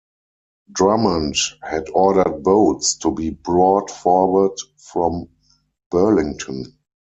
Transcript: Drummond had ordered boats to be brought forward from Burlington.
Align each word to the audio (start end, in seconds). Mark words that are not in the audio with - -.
Drummond 0.71 1.35
had 1.61 1.85
ordered 1.93 2.41
boats 2.41 2.95
to 2.95 3.11
be 3.11 3.29
brought 3.29 3.91
forward 3.91 4.53
from 4.79 5.29
Burlington. 5.91 6.79